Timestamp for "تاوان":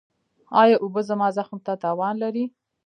1.83-2.15